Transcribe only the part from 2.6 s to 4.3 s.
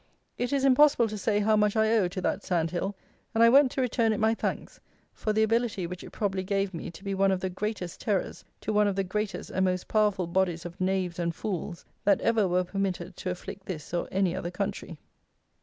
hill; and I went to return it